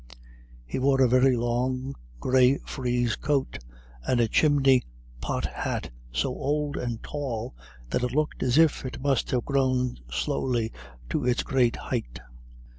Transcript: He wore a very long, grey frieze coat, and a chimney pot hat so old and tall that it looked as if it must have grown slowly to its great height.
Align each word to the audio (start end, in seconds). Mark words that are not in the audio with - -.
He 0.65 0.79
wore 0.79 0.99
a 1.03 1.07
very 1.07 1.37
long, 1.37 1.93
grey 2.19 2.57
frieze 2.65 3.15
coat, 3.15 3.59
and 4.01 4.19
a 4.19 4.27
chimney 4.27 4.81
pot 5.21 5.45
hat 5.45 5.91
so 6.11 6.29
old 6.29 6.75
and 6.75 7.03
tall 7.03 7.53
that 7.91 8.01
it 8.03 8.11
looked 8.11 8.41
as 8.41 8.57
if 8.57 8.83
it 8.83 8.99
must 9.03 9.29
have 9.29 9.45
grown 9.45 9.99
slowly 10.11 10.71
to 11.11 11.23
its 11.27 11.43
great 11.43 11.75
height. 11.75 12.19